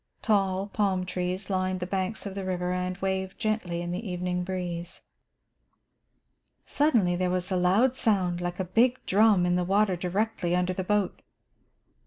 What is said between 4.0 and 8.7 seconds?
evening breeze. Suddenly there was a loud sound, like a